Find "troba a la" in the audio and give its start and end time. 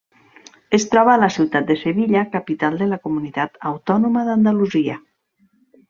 0.93-1.29